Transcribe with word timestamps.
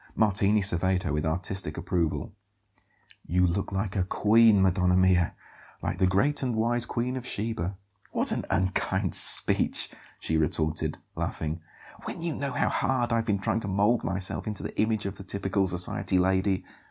Martini 0.15 0.63
surveyed 0.63 1.03
her 1.03 1.13
with 1.13 1.27
artistic 1.27 1.77
approval. 1.77 2.33
"You 3.27 3.45
look 3.45 3.71
like 3.71 3.95
a 3.95 4.03
queen, 4.03 4.59
Madonna 4.59 4.95
mia; 4.97 5.35
like 5.83 5.99
the 5.99 6.07
great 6.07 6.41
and 6.41 6.55
wise 6.55 6.87
Queen 6.87 7.15
of 7.15 7.23
Sheba." 7.23 7.77
"What 8.11 8.31
an 8.31 8.43
unkind 8.49 9.13
speech!" 9.13 9.91
she 10.19 10.37
retorted, 10.37 10.97
laughing; 11.15 11.61
"when 12.05 12.23
you 12.23 12.33
know 12.35 12.53
how 12.53 12.69
hard 12.69 13.13
I've 13.13 13.25
been 13.25 13.37
trying 13.37 13.59
to 13.59 13.67
mould 13.67 14.03
myself 14.03 14.47
into 14.47 14.63
the 14.63 14.75
image 14.81 15.05
of 15.05 15.17
the 15.17 15.23
typical 15.23 15.67
society 15.67 16.17
lady! 16.17 16.65